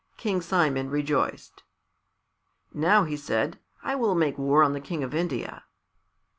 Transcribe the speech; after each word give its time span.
King 0.17 0.41
Simon 0.41 0.89
rejoiced. 0.89 1.61
"Now," 2.73 3.03
he 3.03 3.15
said, 3.15 3.59
"I 3.83 3.93
will 3.93 4.15
make 4.15 4.35
war 4.35 4.63
on 4.63 4.73
the 4.73 4.81
King 4.81 5.03
of 5.03 5.13
India." 5.13 5.65